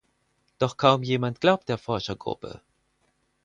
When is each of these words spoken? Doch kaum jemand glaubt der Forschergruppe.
Doch 0.57 0.77
kaum 0.77 1.03
jemand 1.03 1.41
glaubt 1.41 1.69
der 1.69 1.77
Forschergruppe. 1.77 2.61